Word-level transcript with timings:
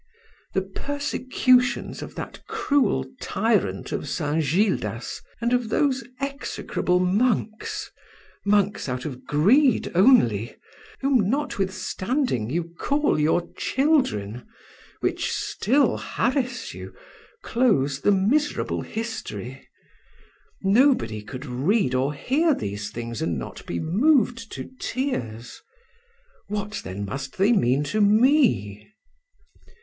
The 0.55 0.63
persecutions 0.63 2.01
of 2.01 2.15
that 2.15 2.43
cruel 2.47 3.05
tyrant 3.21 3.91
of 3.91 4.09
St. 4.09 4.43
Gildas, 4.43 5.21
and 5.39 5.53
of 5.53 5.69
those 5.69 6.03
execrable 6.19 6.99
monks, 6.99 7.91
monks 8.43 8.89
out 8.89 9.05
of 9.05 9.25
greed 9.27 9.91
only, 9.93 10.55
whom 11.01 11.29
notwithstanding 11.29 12.49
you 12.49 12.73
call 12.79 13.19
your 13.19 13.47
children, 13.53 14.47
which 15.01 15.31
still 15.31 15.97
harass 15.97 16.73
you, 16.73 16.95
close 17.43 18.01
the 18.01 18.11
miserable 18.11 18.81
history. 18.81 19.67
Nobody 20.63 21.21
could 21.21 21.45
read 21.45 21.93
or 21.93 22.11
hear 22.15 22.55
these 22.55 22.89
things 22.89 23.21
and 23.21 23.37
not 23.37 23.63
be 23.67 23.79
moved 23.79 24.51
to 24.53 24.67
tears. 24.79 25.61
What 26.47 26.81
then 26.83 27.05
must 27.05 27.37
they 27.37 27.51
mean 27.53 27.83
to 27.83 28.01
me? 28.01 28.87